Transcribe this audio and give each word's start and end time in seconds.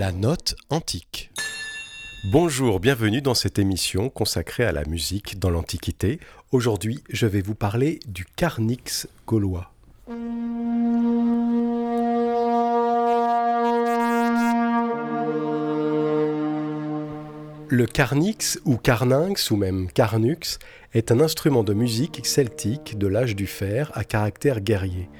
La 0.00 0.12
note 0.12 0.54
antique. 0.70 1.30
Bonjour, 2.32 2.80
bienvenue 2.80 3.20
dans 3.20 3.34
cette 3.34 3.58
émission 3.58 4.08
consacrée 4.08 4.64
à 4.64 4.72
la 4.72 4.86
musique 4.86 5.38
dans 5.38 5.50
l'Antiquité. 5.50 6.20
Aujourd'hui, 6.52 7.04
je 7.10 7.26
vais 7.26 7.42
vous 7.42 7.54
parler 7.54 8.00
du 8.06 8.24
carnix 8.24 9.06
gaulois. 9.26 9.74
Le 17.68 17.84
carnix 17.84 18.58
ou 18.64 18.78
carninx 18.78 19.50
ou 19.50 19.56
même 19.56 19.92
carnux 19.92 20.58
est 20.94 21.12
un 21.12 21.20
instrument 21.20 21.62
de 21.62 21.74
musique 21.74 22.24
celtique 22.24 22.96
de 22.96 23.06
l'âge 23.06 23.36
du 23.36 23.46
fer 23.46 23.90
à 23.92 24.04
caractère 24.04 24.62
guerrier. 24.62 25.10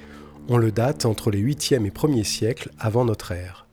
On 0.49 0.57
le 0.57 0.73
date 0.73 1.05
entre 1.05 1.31
les 1.31 1.43
8e 1.43 1.85
et 1.85 1.91
1er 1.91 2.25
siècles 2.25 2.71
avant 2.79 3.05
notre 3.05 3.33
ère. 3.33 3.67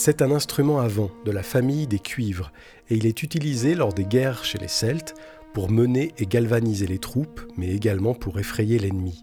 C'est 0.00 0.22
un 0.22 0.30
instrument 0.30 0.78
à 0.78 0.86
vent 0.86 1.10
de 1.24 1.32
la 1.32 1.42
famille 1.42 1.88
des 1.88 1.98
cuivres 1.98 2.52
et 2.88 2.94
il 2.94 3.04
est 3.04 3.24
utilisé 3.24 3.74
lors 3.74 3.92
des 3.92 4.04
guerres 4.04 4.44
chez 4.44 4.56
les 4.56 4.68
Celtes 4.68 5.16
pour 5.52 5.72
mener 5.72 6.14
et 6.18 6.26
galvaniser 6.26 6.86
les 6.86 7.00
troupes, 7.00 7.40
mais 7.56 7.70
également 7.70 8.14
pour 8.14 8.38
effrayer 8.38 8.78
l'ennemi. 8.78 9.22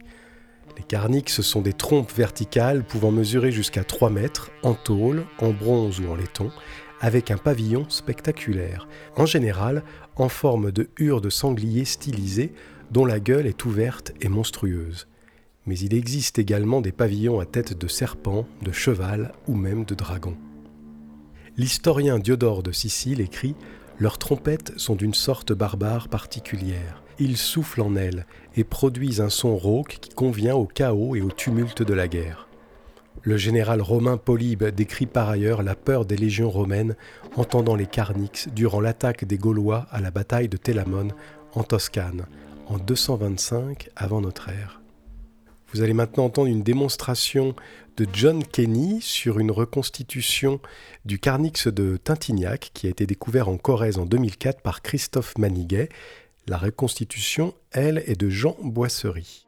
Les 0.77 0.83
carnix 0.83 1.39
sont 1.39 1.61
des 1.61 1.71
trompes 1.71 2.11
verticales 2.11 2.83
pouvant 2.83 3.09
mesurer 3.09 3.53
jusqu'à 3.53 3.85
3 3.85 4.09
mètres, 4.09 4.51
en 4.63 4.73
tôle, 4.73 5.23
en 5.39 5.51
bronze 5.51 6.01
ou 6.01 6.09
en 6.09 6.15
laiton, 6.17 6.51
avec 6.99 7.31
un 7.31 7.37
pavillon 7.37 7.85
spectaculaire, 7.87 8.89
en 9.15 9.25
général 9.25 9.81
en 10.17 10.27
forme 10.27 10.73
de 10.73 10.89
hure 10.99 11.21
de 11.21 11.29
sanglier 11.29 11.85
stylisée 11.85 12.51
dont 12.91 13.05
la 13.05 13.21
gueule 13.21 13.47
est 13.47 13.63
ouverte 13.63 14.11
et 14.19 14.27
monstrueuse. 14.27 15.07
Mais 15.67 15.79
il 15.79 15.93
existe 15.93 16.37
également 16.37 16.81
des 16.81 16.91
pavillons 16.91 17.39
à 17.39 17.45
tête 17.45 17.77
de 17.77 17.87
serpent, 17.87 18.45
de 18.61 18.73
cheval 18.73 19.31
ou 19.47 19.55
même 19.55 19.85
de 19.85 19.95
dragon. 19.95 20.35
L'historien 21.57 22.19
Diodore 22.19 22.63
de 22.63 22.73
Sicile 22.73 23.21
écrit 23.21 23.55
Leurs 23.97 24.17
trompettes 24.17 24.73
sont 24.77 24.95
d'une 24.95 25.13
sorte 25.13 25.53
barbare 25.53 26.09
particulière. 26.09 27.01
Ils 27.17 27.37
soufflent 27.37 27.81
en 27.81 27.95
elles 27.95 28.25
et 28.57 28.65
produisent 28.65 29.21
un 29.21 29.29
son 29.29 29.55
rauque 29.55 29.99
qui 30.01 30.09
convient 30.09 30.55
au 30.55 30.65
chaos 30.65 31.15
et 31.15 31.21
au 31.21 31.31
tumulte 31.31 31.81
de 31.81 31.93
la 31.93 32.09
guerre. 32.09 32.49
Le 33.21 33.37
général 33.37 33.81
romain 33.81 34.17
Polybe 34.17 34.65
décrit 34.65 35.05
par 35.05 35.29
ailleurs 35.29 35.63
la 35.63 35.75
peur 35.75 36.05
des 36.05 36.17
légions 36.17 36.49
romaines 36.49 36.97
entendant 37.37 37.75
les 37.75 37.87
carnix 37.87 38.49
durant 38.49 38.81
l'attaque 38.81 39.23
des 39.23 39.37
Gaulois 39.37 39.87
à 39.91 40.01
la 40.01 40.11
bataille 40.11 40.49
de 40.49 40.57
Télamone 40.57 41.13
en 41.53 41.63
Toscane 41.63 42.25
en 42.67 42.77
225 42.77 43.89
avant 43.95 44.19
notre 44.19 44.49
ère. 44.49 44.81
Vous 45.73 45.81
allez 45.81 45.93
maintenant 45.93 46.25
entendre 46.25 46.47
une 46.47 46.63
démonstration 46.63 47.55
de 47.97 48.05
John 48.13 48.43
Kenny 48.43 49.01
sur 49.01 49.39
une 49.39 49.51
reconstitution 49.51 50.59
du 51.05 51.19
Carnix 51.19 51.67
de 51.67 51.97
Tintignac 51.97 52.71
qui 52.73 52.87
a 52.87 52.89
été 52.89 53.05
découvert 53.05 53.49
en 53.49 53.57
Corrèze 53.57 53.97
en 53.97 54.05
2004 54.05 54.61
par 54.61 54.81
Christophe 54.81 55.37
Maniguet. 55.37 55.89
La 56.47 56.57
reconstitution, 56.57 57.53
elle, 57.71 58.03
est 58.05 58.19
de 58.19 58.29
Jean 58.29 58.55
Boisserie. 58.61 59.45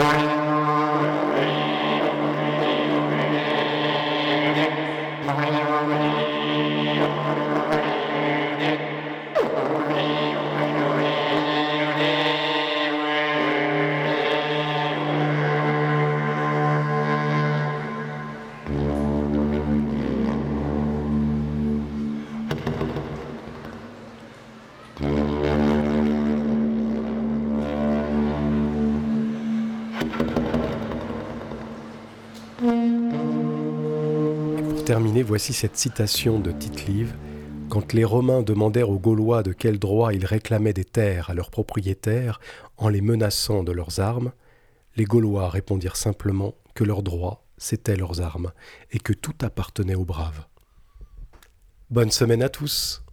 Bye. 0.00 0.49
Terminer, 34.90 35.22
voici 35.22 35.52
cette 35.52 35.76
citation 35.76 36.40
de 36.40 36.50
Tite-Live. 36.50 37.14
Quand 37.68 37.92
les 37.92 38.02
Romains 38.02 38.42
demandèrent 38.42 38.90
aux 38.90 38.98
Gaulois 38.98 39.44
de 39.44 39.52
quel 39.52 39.78
droit 39.78 40.12
ils 40.12 40.26
réclamaient 40.26 40.72
des 40.72 40.84
terres 40.84 41.30
à 41.30 41.34
leurs 41.34 41.52
propriétaires 41.52 42.40
en 42.76 42.88
les 42.88 43.00
menaçant 43.00 43.62
de 43.62 43.70
leurs 43.70 44.00
armes, 44.00 44.32
les 44.96 45.04
Gaulois 45.04 45.48
répondirent 45.48 45.94
simplement 45.94 46.56
que 46.74 46.82
leurs 46.82 47.04
droits, 47.04 47.44
c'étaient 47.56 47.94
leurs 47.94 48.20
armes, 48.20 48.50
et 48.90 48.98
que 48.98 49.12
tout 49.12 49.36
appartenait 49.42 49.94
aux 49.94 50.04
braves. 50.04 50.44
Bonne 51.90 52.10
semaine 52.10 52.42
à 52.42 52.48
tous 52.48 53.04